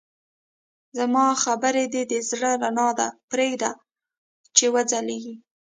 زما 0.97 1.25
خبرې 1.43 1.83
د 2.11 2.13
زړه 2.29 2.51
رڼا 2.63 2.89
ده، 2.99 3.07
پرېږده 3.31 3.71
چې 4.57 4.65
وځلېږي. 4.73 5.35